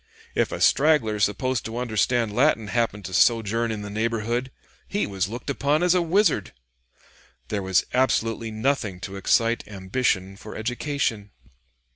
[0.33, 4.49] If a straggler supposed to understand Latin happened to sojourn in the neighborhood,
[4.87, 6.53] he was looked upon as a wizard.
[7.49, 11.29] There was absolutely nothing to excite ambition for education."